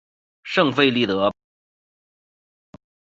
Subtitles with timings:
[0.41, 2.79] 圣费利德帕利埃。